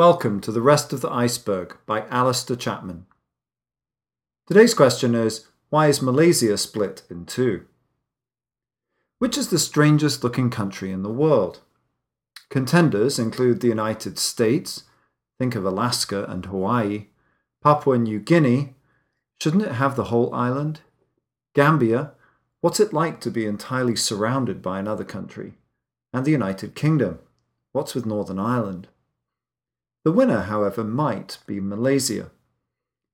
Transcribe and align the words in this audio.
Welcome 0.00 0.40
to 0.40 0.50
The 0.50 0.62
Rest 0.62 0.94
of 0.94 1.02
the 1.02 1.10
Iceberg 1.10 1.76
by 1.84 2.06
Alistair 2.06 2.56
Chapman. 2.56 3.04
Today's 4.46 4.72
question 4.72 5.14
is 5.14 5.46
Why 5.68 5.88
is 5.88 6.00
Malaysia 6.00 6.56
split 6.56 7.02
in 7.10 7.26
two? 7.26 7.66
Which 9.18 9.36
is 9.36 9.50
the 9.50 9.58
strangest 9.58 10.24
looking 10.24 10.48
country 10.48 10.90
in 10.90 11.02
the 11.02 11.12
world? 11.12 11.60
Contenders 12.48 13.18
include 13.18 13.60
the 13.60 13.68
United 13.68 14.18
States, 14.18 14.84
think 15.38 15.54
of 15.54 15.66
Alaska 15.66 16.24
and 16.30 16.46
Hawaii, 16.46 17.08
Papua 17.62 17.98
New 17.98 18.20
Guinea, 18.20 18.76
shouldn't 19.38 19.64
it 19.64 19.72
have 19.72 19.96
the 19.96 20.04
whole 20.04 20.34
island? 20.34 20.80
Gambia, 21.54 22.12
what's 22.62 22.80
it 22.80 22.94
like 22.94 23.20
to 23.20 23.30
be 23.30 23.44
entirely 23.44 23.96
surrounded 23.96 24.62
by 24.62 24.78
another 24.78 25.04
country? 25.04 25.58
And 26.14 26.24
the 26.24 26.30
United 26.30 26.74
Kingdom, 26.74 27.18
what's 27.72 27.94
with 27.94 28.06
Northern 28.06 28.38
Ireland? 28.38 28.88
The 30.04 30.12
winner, 30.12 30.42
however, 30.42 30.82
might 30.82 31.38
be 31.46 31.60
Malaysia. 31.60 32.30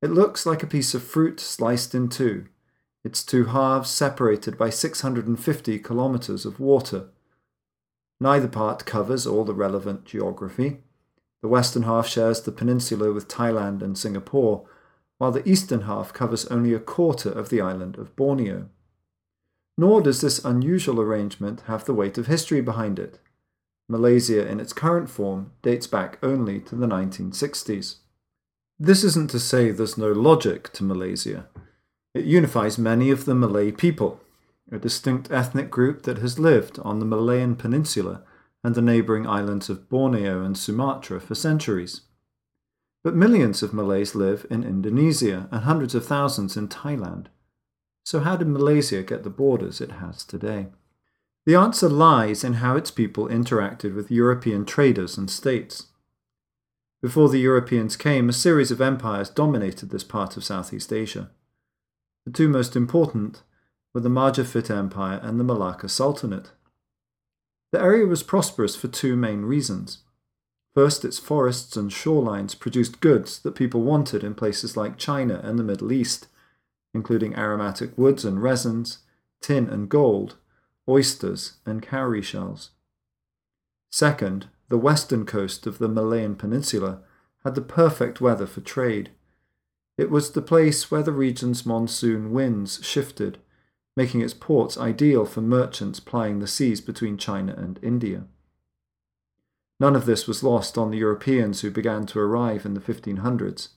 It 0.00 0.10
looks 0.10 0.44
like 0.44 0.62
a 0.62 0.66
piece 0.66 0.94
of 0.94 1.02
fruit 1.02 1.38
sliced 1.38 1.94
in 1.94 2.08
two, 2.08 2.46
its 3.04 3.24
two 3.24 3.46
halves 3.46 3.90
separated 3.90 4.58
by 4.58 4.70
650 4.70 5.78
kilometres 5.78 6.44
of 6.44 6.58
water. 6.58 7.08
Neither 8.20 8.48
part 8.48 8.84
covers 8.84 9.26
all 9.26 9.44
the 9.44 9.54
relevant 9.54 10.04
geography. 10.04 10.78
The 11.40 11.48
western 11.48 11.82
half 11.82 12.06
shares 12.06 12.40
the 12.40 12.52
peninsula 12.52 13.12
with 13.12 13.28
Thailand 13.28 13.82
and 13.82 13.96
Singapore, 13.96 14.64
while 15.18 15.32
the 15.32 15.48
eastern 15.48 15.82
half 15.82 16.12
covers 16.12 16.46
only 16.46 16.74
a 16.74 16.80
quarter 16.80 17.30
of 17.30 17.48
the 17.48 17.60
island 17.60 17.96
of 17.96 18.14
Borneo. 18.16 18.68
Nor 19.78 20.02
does 20.02 20.20
this 20.20 20.44
unusual 20.44 21.00
arrangement 21.00 21.62
have 21.62 21.84
the 21.84 21.94
weight 21.94 22.18
of 22.18 22.26
history 22.26 22.60
behind 22.60 22.98
it. 22.98 23.18
Malaysia 23.88 24.46
in 24.48 24.60
its 24.60 24.72
current 24.72 25.10
form 25.10 25.52
dates 25.62 25.86
back 25.86 26.18
only 26.22 26.60
to 26.60 26.76
the 26.76 26.86
1960s. 26.86 27.96
This 28.78 29.04
isn't 29.04 29.30
to 29.30 29.40
say 29.40 29.70
there's 29.70 29.98
no 29.98 30.12
logic 30.12 30.72
to 30.74 30.84
Malaysia. 30.84 31.46
It 32.14 32.24
unifies 32.24 32.78
many 32.78 33.10
of 33.10 33.24
the 33.24 33.34
Malay 33.34 33.70
people, 33.70 34.20
a 34.70 34.78
distinct 34.78 35.30
ethnic 35.30 35.70
group 35.70 36.02
that 36.02 36.18
has 36.18 36.38
lived 36.38 36.78
on 36.80 36.98
the 36.98 37.06
Malayan 37.06 37.56
Peninsula 37.56 38.22
and 38.64 38.74
the 38.74 38.82
neighbouring 38.82 39.26
islands 39.26 39.68
of 39.68 39.88
Borneo 39.88 40.42
and 40.42 40.56
Sumatra 40.56 41.20
for 41.20 41.34
centuries. 41.34 42.02
But 43.02 43.16
millions 43.16 43.62
of 43.62 43.74
Malays 43.74 44.14
live 44.14 44.46
in 44.50 44.62
Indonesia 44.62 45.48
and 45.50 45.64
hundreds 45.64 45.94
of 45.94 46.06
thousands 46.06 46.56
in 46.56 46.68
Thailand. 46.68 47.26
So, 48.04 48.20
how 48.20 48.36
did 48.36 48.48
Malaysia 48.48 49.02
get 49.02 49.24
the 49.24 49.30
borders 49.30 49.80
it 49.80 49.92
has 49.92 50.24
today? 50.24 50.68
The 51.44 51.56
answer 51.56 51.88
lies 51.88 52.44
in 52.44 52.54
how 52.54 52.76
its 52.76 52.90
people 52.90 53.26
interacted 53.26 53.96
with 53.96 54.12
European 54.12 54.64
traders 54.64 55.18
and 55.18 55.28
states. 55.28 55.86
Before 57.02 57.28
the 57.28 57.40
Europeans 57.40 57.96
came, 57.96 58.28
a 58.28 58.32
series 58.32 58.70
of 58.70 58.80
empires 58.80 59.28
dominated 59.28 59.90
this 59.90 60.04
part 60.04 60.36
of 60.36 60.44
Southeast 60.44 60.92
Asia. 60.92 61.30
The 62.24 62.32
two 62.32 62.48
most 62.48 62.76
important 62.76 63.42
were 63.92 64.00
the 64.00 64.08
Majapahit 64.08 64.70
Empire 64.70 65.18
and 65.20 65.40
the 65.40 65.44
Malacca 65.44 65.88
Sultanate. 65.88 66.52
The 67.72 67.80
area 67.80 68.06
was 68.06 68.22
prosperous 68.22 68.76
for 68.76 68.86
two 68.86 69.16
main 69.16 69.42
reasons. 69.42 69.98
First, 70.74 71.04
its 71.04 71.18
forests 71.18 71.76
and 71.76 71.90
shorelines 71.90 72.58
produced 72.58 73.00
goods 73.00 73.40
that 73.40 73.56
people 73.56 73.82
wanted 73.82 74.22
in 74.22 74.34
places 74.34 74.76
like 74.76 74.96
China 74.96 75.40
and 75.42 75.58
the 75.58 75.64
Middle 75.64 75.90
East, 75.90 76.28
including 76.94 77.34
aromatic 77.34 77.98
woods 77.98 78.24
and 78.24 78.40
resins, 78.40 78.98
tin 79.40 79.68
and 79.68 79.88
gold, 79.88 80.36
oysters, 80.88 81.54
and 81.64 81.82
cowrie 81.82 82.22
shells. 82.22 82.70
Second, 83.90 84.46
the 84.68 84.78
western 84.78 85.26
coast 85.26 85.66
of 85.66 85.78
the 85.78 85.88
Malayan 85.88 86.34
Peninsula 86.34 87.00
had 87.44 87.54
the 87.54 87.60
perfect 87.60 88.20
weather 88.20 88.46
for 88.46 88.60
trade. 88.60 89.10
It 89.98 90.10
was 90.10 90.32
the 90.32 90.42
place 90.42 90.90
where 90.90 91.02
the 91.02 91.12
region's 91.12 91.66
monsoon 91.66 92.32
winds 92.32 92.80
shifted, 92.82 93.38
making 93.96 94.22
its 94.22 94.34
ports 94.34 94.78
ideal 94.78 95.26
for 95.26 95.42
merchants 95.42 96.00
plying 96.00 96.38
the 96.38 96.46
seas 96.46 96.80
between 96.80 97.18
China 97.18 97.54
and 97.56 97.78
India. 97.82 98.24
None 99.78 99.96
of 99.96 100.06
this 100.06 100.26
was 100.26 100.42
lost 100.42 100.78
on 100.78 100.90
the 100.90 100.98
Europeans 100.98 101.60
who 101.60 101.70
began 101.70 102.06
to 102.06 102.20
arrive 102.20 102.64
in 102.64 102.74
the 102.74 102.80
1500s. 102.80 103.68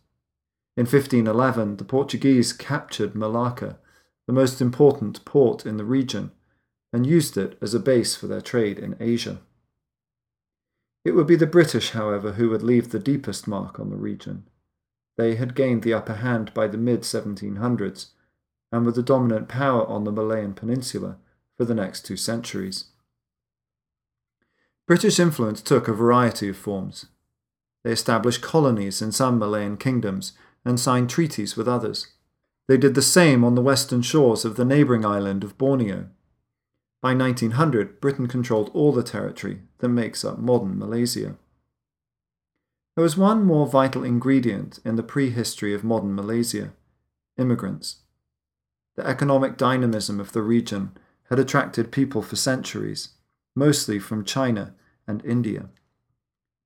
In 0.77 0.83
1511, 0.83 1.77
the 1.77 1.83
Portuguese 1.83 2.53
captured 2.53 3.15
Malacca, 3.15 3.79
the 4.27 4.33
most 4.33 4.61
important 4.61 5.25
port 5.25 5.65
in 5.65 5.77
the 5.77 5.85
region, 5.85 6.31
and 6.95 7.05
used 7.05 7.35
it 7.35 7.57
as 7.61 7.73
a 7.73 7.79
base 7.79 8.15
for 8.15 8.27
their 8.27 8.39
trade 8.39 8.79
in 8.79 8.95
Asia. 9.01 9.41
It 11.03 11.11
would 11.11 11.27
be 11.27 11.35
the 11.35 11.45
British, 11.45 11.89
however, 11.89 12.31
who 12.31 12.49
would 12.51 12.63
leave 12.63 12.89
the 12.89 12.99
deepest 12.99 13.49
mark 13.49 13.81
on 13.81 13.89
the 13.89 13.97
region. 13.97 14.47
They 15.17 15.35
had 15.35 15.55
gained 15.55 15.83
the 15.83 15.93
upper 15.93 16.13
hand 16.13 16.53
by 16.53 16.67
the 16.67 16.77
mid 16.77 17.01
1700s 17.01 18.11
and 18.71 18.85
were 18.85 18.93
the 18.93 19.03
dominant 19.03 19.49
power 19.49 19.85
on 19.85 20.05
the 20.05 20.11
Malayan 20.11 20.53
Peninsula 20.53 21.17
for 21.57 21.65
the 21.65 21.75
next 21.75 22.05
two 22.05 22.15
centuries. 22.15 22.85
British 24.87 25.19
influence 25.19 25.61
took 25.61 25.89
a 25.89 25.93
variety 25.93 26.47
of 26.47 26.55
forms. 26.55 27.07
They 27.83 27.91
established 27.91 28.41
colonies 28.41 29.01
in 29.01 29.11
some 29.11 29.37
Malayan 29.37 29.75
kingdoms 29.75 30.31
and 30.63 30.79
signed 30.79 31.09
treaties 31.09 31.57
with 31.57 31.67
others. 31.67 32.07
They 32.69 32.77
did 32.77 32.95
the 32.95 33.01
same 33.01 33.43
on 33.43 33.55
the 33.55 33.61
western 33.61 34.01
shores 34.01 34.45
of 34.45 34.55
the 34.55 34.63
neighbouring 34.63 35.03
island 35.03 35.43
of 35.43 35.57
Borneo. 35.57 36.07
By 37.05 37.13
1900, 37.13 38.01
Britain 38.01 38.27
controlled 38.27 38.71
all 38.73 38.91
the 38.91 39.03
territory 39.03 39.59
that 39.77 39.89
makes 39.89 40.25
up 40.25 40.39
modern 40.39 40.79
Malaysia. 40.79 41.35
There 42.95 43.03
was 43.03 43.15
one 43.15 43.43
more 43.43 43.67
vital 43.67 44.03
ingredient 44.03 44.79
in 44.83 44.95
the 44.95 45.03
prehistory 45.03 45.75
of 45.75 45.83
modern 45.83 46.15
Malaysia 46.15 46.73
immigrants. 47.37 47.97
The 48.95 49.05
economic 49.05 49.55
dynamism 49.55 50.19
of 50.19 50.31
the 50.31 50.41
region 50.41 50.97
had 51.29 51.37
attracted 51.37 51.91
people 51.91 52.23
for 52.23 52.37
centuries, 52.37 53.09
mostly 53.55 53.99
from 53.99 54.25
China 54.25 54.73
and 55.07 55.23
India. 55.23 55.69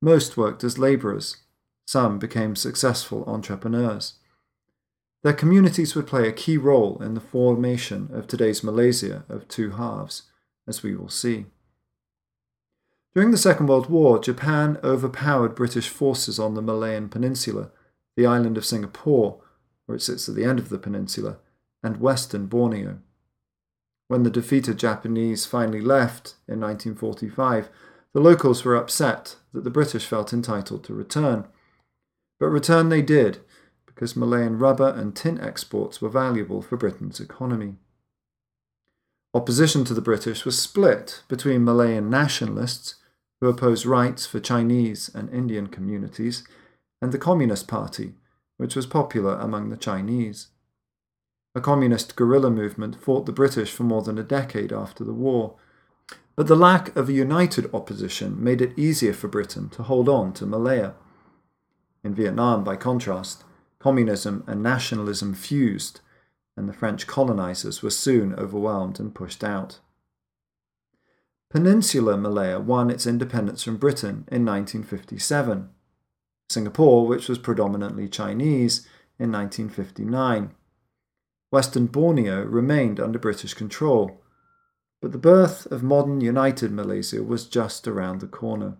Most 0.02 0.38
worked 0.38 0.64
as 0.64 0.80
labourers, 0.80 1.36
some 1.86 2.18
became 2.18 2.56
successful 2.56 3.26
entrepreneurs. 3.28 4.14
Their 5.22 5.34
communities 5.34 5.96
would 5.96 6.08
play 6.08 6.30
a 6.30 6.32
key 6.32 6.56
role 6.56 7.04
in 7.04 7.14
the 7.14 7.20
formation 7.20 8.08
of 8.14 8.26
today's 8.26 8.64
Malaysia 8.64 9.26
of 9.28 9.46
two 9.50 9.72
halves, 9.72 10.24
as 10.70 10.84
we 10.84 10.96
will 10.96 11.10
see. 11.10 11.48
During 13.16 13.32
the 13.32 13.38
Second 13.38 13.68
World 13.68 13.90
War, 13.90 14.20
Japan 14.20 14.78
overpowered 14.84 15.56
British 15.56 15.90
forces 15.90 16.40
on 16.40 16.54
the 16.54 16.62
Malayan 16.62 17.10
Peninsula, 17.10 17.72
the 18.16 18.28
island 18.28 18.56
of 18.58 18.66
Singapore, 18.66 19.42
where 19.86 19.96
it 19.96 20.02
sits 20.02 20.30
at 20.30 20.36
the 20.36 20.46
end 20.46 20.60
of 20.60 20.70
the 20.70 20.78
peninsula, 20.78 21.40
and 21.84 22.00
western 22.00 22.46
Borneo. 22.46 23.00
When 24.08 24.24
the 24.24 24.30
defeated 24.30 24.78
Japanese 24.78 25.46
finally 25.46 25.82
left 25.82 26.36
in 26.48 26.60
1945, 26.60 27.70
the 28.14 28.20
locals 28.20 28.64
were 28.64 28.76
upset 28.76 29.38
that 29.54 29.64
the 29.64 29.70
British 29.70 30.06
felt 30.06 30.32
entitled 30.32 30.84
to 30.84 30.94
return. 30.94 31.48
But 32.40 32.50
return 32.50 32.90
they 32.90 33.02
did, 33.02 33.40
because 33.86 34.16
Malayan 34.16 34.58
rubber 34.60 34.90
and 34.90 35.16
tin 35.16 35.40
exports 35.40 36.02
were 36.02 36.10
valuable 36.10 36.62
for 36.62 36.78
Britain's 36.78 37.20
economy. 37.20 37.76
Opposition 39.34 39.84
to 39.86 39.94
the 39.94 40.02
British 40.02 40.44
was 40.44 40.60
split 40.60 41.22
between 41.28 41.64
Malayan 41.64 42.10
nationalists, 42.10 42.96
who 43.40 43.48
opposed 43.48 43.86
rights 43.86 44.26
for 44.26 44.40
Chinese 44.40 45.10
and 45.14 45.30
Indian 45.30 45.68
communities, 45.68 46.44
and 47.00 47.12
the 47.12 47.20
Communist 47.20 47.68
Party, 47.68 48.16
which 48.58 48.76
was 48.76 48.88
popular 48.88 49.36
among 49.36 49.70
the 49.70 49.78
Chinese. 49.78 50.48
A 51.54 51.62
communist 51.62 52.16
guerrilla 52.16 52.50
movement 52.50 53.02
fought 53.02 53.26
the 53.26 53.32
British 53.32 53.72
for 53.72 53.84
more 53.84 54.02
than 54.02 54.18
a 54.18 54.24
decade 54.24 54.74
after 54.74 55.04
the 55.04 55.14
war, 55.14 55.56
but 56.36 56.48
the 56.48 56.56
lack 56.56 56.96
of 56.96 57.08
a 57.08 57.14
united 57.14 57.70
opposition 57.74 58.44
made 58.44 58.62
it 58.62 58.78
easier 58.78 59.14
for 59.14 59.28
Britain 59.28 59.70
to 59.70 59.84
hold 59.84 60.10
on 60.10 60.34
to 60.34 60.46
Malaya. 60.46 60.94
In 62.04 62.16
Vietnam, 62.16 62.64
by 62.64 62.76
contrast, 62.76 63.44
communism 63.78 64.44
and 64.48 64.64
nationalism 64.64 65.34
fused, 65.34 66.02
and 66.60 66.68
the 66.68 66.74
French 66.74 67.08
colonizers 67.08 67.82
were 67.82 67.90
soon 67.90 68.36
overwhelmed 68.36 69.00
and 69.00 69.16
pushed 69.16 69.46
out. 69.46 69.80
Peninsular 71.50 72.18
Malaya 72.18 72.60
won 72.60 72.92
its 72.92 73.08
independence 73.08 73.64
from 73.64 73.78
Britain 73.78 74.28
in 74.30 74.46
1957. 74.46 75.70
Singapore, 76.50 77.08
which 77.08 77.30
was 77.30 77.40
predominantly 77.40 78.10
Chinese, 78.10 78.86
in 79.18 79.32
1959. 79.32 80.52
Western 81.50 81.86
Borneo 81.86 82.44
remained 82.44 83.00
under 83.00 83.18
British 83.18 83.54
control, 83.54 84.22
but 85.02 85.14
the 85.14 85.18
birth 85.18 85.66
of 85.68 85.82
modern 85.82 86.20
united 86.20 86.74
Malaysia 86.74 87.24
was 87.24 87.48
just 87.48 87.88
around 87.88 88.20
the 88.20 88.28
corner. 88.28 88.76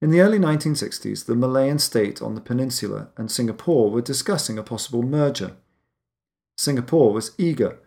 In 0.00 0.10
the 0.10 0.20
early 0.20 0.38
1960s, 0.38 1.26
the 1.26 1.34
Malayan 1.34 1.80
state 1.80 2.22
on 2.22 2.36
the 2.36 2.40
peninsula 2.40 3.08
and 3.16 3.30
Singapore 3.30 3.90
were 3.90 4.00
discussing 4.00 4.58
a 4.58 4.62
possible 4.62 5.02
merger. 5.02 5.56
Singapore 6.60 7.10
was 7.10 7.32
eager, 7.38 7.78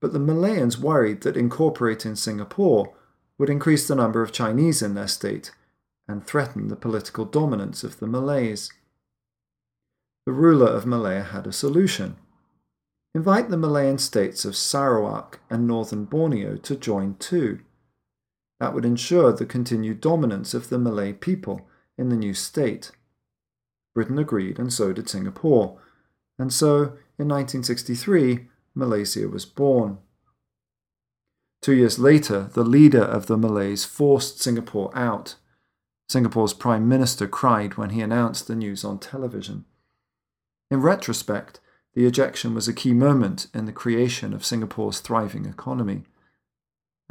but 0.00 0.14
the 0.14 0.18
Malayans 0.18 0.78
worried 0.78 1.20
that 1.20 1.36
incorporating 1.36 2.16
Singapore 2.16 2.94
would 3.36 3.50
increase 3.50 3.86
the 3.86 3.94
number 3.94 4.22
of 4.22 4.32
Chinese 4.32 4.80
in 4.80 4.94
their 4.94 5.06
state, 5.06 5.52
and 6.08 6.26
threaten 6.26 6.68
the 6.68 6.76
political 6.76 7.26
dominance 7.26 7.84
of 7.84 8.00
the 8.00 8.06
Malays. 8.06 8.72
The 10.24 10.32
ruler 10.32 10.68
of 10.68 10.86
Malaya 10.86 11.24
had 11.24 11.46
a 11.46 11.52
solution. 11.52 12.16
Invite 13.14 13.50
the 13.50 13.58
Malayan 13.58 13.98
states 13.98 14.46
of 14.46 14.56
Sarawak 14.56 15.40
and 15.50 15.66
northern 15.66 16.06
Borneo 16.06 16.56
to 16.56 16.74
join 16.74 17.16
too. 17.16 17.60
That 18.60 18.72
would 18.72 18.86
ensure 18.86 19.34
the 19.34 19.44
continued 19.44 20.00
dominance 20.00 20.54
of 20.54 20.70
the 20.70 20.78
Malay 20.78 21.12
people 21.12 21.68
in 21.98 22.08
the 22.08 22.16
new 22.16 22.32
state. 22.32 22.92
Britain 23.94 24.18
agreed, 24.18 24.58
and 24.58 24.72
so 24.72 24.94
did 24.94 25.10
Singapore. 25.10 25.78
And 26.38 26.50
so, 26.50 26.96
in 27.18 27.28
1963, 27.28 28.48
Malaysia 28.74 29.28
was 29.28 29.44
born. 29.44 29.98
Two 31.60 31.74
years 31.74 31.98
later, 31.98 32.50
the 32.54 32.64
leader 32.64 33.02
of 33.02 33.26
the 33.26 33.36
Malays 33.36 33.84
forced 33.84 34.40
Singapore 34.40 34.90
out. 34.96 35.36
Singapore's 36.08 36.54
Prime 36.54 36.88
Minister 36.88 37.28
cried 37.28 37.76
when 37.76 37.90
he 37.90 38.00
announced 38.00 38.46
the 38.46 38.56
news 38.56 38.84
on 38.84 38.98
television. 38.98 39.64
In 40.70 40.80
retrospect, 40.80 41.60
the 41.94 42.06
ejection 42.06 42.54
was 42.54 42.66
a 42.66 42.72
key 42.72 42.92
moment 42.92 43.46
in 43.54 43.66
the 43.66 43.72
creation 43.72 44.32
of 44.32 44.44
Singapore's 44.44 45.00
thriving 45.00 45.44
economy 45.44 46.02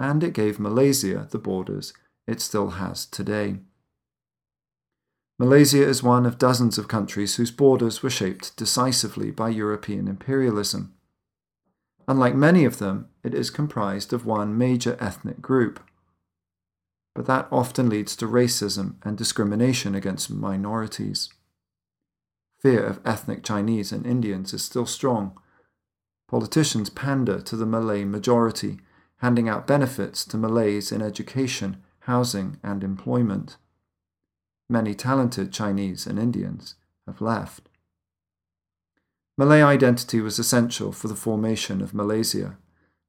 and 0.01 0.23
it 0.23 0.33
gave 0.33 0.59
Malaysia 0.59 1.27
the 1.29 1.37
borders 1.37 1.93
it 2.25 2.41
still 2.41 2.71
has 2.71 3.05
today. 3.05 3.57
Malaysia 5.41 5.83
is 5.83 6.03
one 6.03 6.27
of 6.27 6.37
dozens 6.37 6.77
of 6.77 6.87
countries 6.87 7.37
whose 7.37 7.49
borders 7.49 8.03
were 8.03 8.11
shaped 8.11 8.55
decisively 8.57 9.31
by 9.31 9.49
European 9.49 10.07
imperialism. 10.07 10.93
Unlike 12.07 12.35
many 12.35 12.63
of 12.63 12.77
them, 12.77 13.07
it 13.23 13.33
is 13.33 13.49
comprised 13.49 14.13
of 14.13 14.23
one 14.23 14.55
major 14.55 14.95
ethnic 14.99 15.41
group. 15.41 15.79
But 17.15 17.25
that 17.25 17.47
often 17.51 17.89
leads 17.89 18.15
to 18.17 18.27
racism 18.27 18.97
and 19.01 19.17
discrimination 19.17 19.95
against 19.95 20.29
minorities. 20.29 21.29
Fear 22.59 22.85
of 22.85 23.01
ethnic 23.03 23.43
Chinese 23.43 23.91
and 23.91 24.05
Indians 24.05 24.53
is 24.53 24.63
still 24.63 24.85
strong. 24.85 25.35
Politicians 26.27 26.91
pander 26.91 27.41
to 27.41 27.55
the 27.55 27.65
Malay 27.65 28.05
majority 28.05 28.77
handing 29.17 29.49
out 29.49 29.65
benefits 29.65 30.23
to 30.25 30.37
Malays 30.37 30.91
in 30.91 31.01
education, 31.01 31.81
housing, 32.01 32.59
and 32.61 32.83
employment. 32.83 33.57
Many 34.71 34.95
talented 34.95 35.51
Chinese 35.51 36.07
and 36.07 36.17
Indians 36.17 36.75
have 37.05 37.19
left. 37.19 37.67
Malay 39.37 39.61
identity 39.61 40.21
was 40.21 40.39
essential 40.39 40.93
for 40.93 41.09
the 41.09 41.15
formation 41.15 41.81
of 41.81 41.93
Malaysia. 41.93 42.57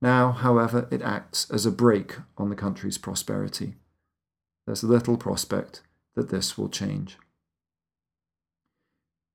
Now, 0.00 0.32
however, 0.32 0.88
it 0.90 1.02
acts 1.02 1.48
as 1.52 1.64
a 1.64 1.70
brake 1.70 2.16
on 2.36 2.48
the 2.48 2.56
country's 2.56 2.98
prosperity. 2.98 3.76
There's 4.66 4.82
little 4.82 5.16
prospect 5.16 5.82
that 6.16 6.30
this 6.30 6.58
will 6.58 6.68
change. 6.68 7.16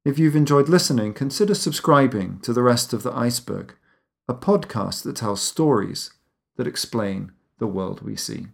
If 0.03 0.19
you've 0.19 0.35
enjoyed 0.35 0.67
listening, 0.67 1.13
consider 1.13 1.55
subscribing 1.55 2.41
to 2.41 2.51
The 2.51 2.61
Rest 2.61 2.91
of 2.91 3.03
the 3.03 3.13
Iceberg, 3.13 3.73
a 4.27 4.33
podcast 4.33 5.03
that 5.03 5.15
tells 5.15 5.41
stories 5.41 6.11
that 6.57 6.67
explain 6.67 7.31
the 7.57 7.67
world 7.67 8.01
we 8.01 8.17
see. 8.17 8.47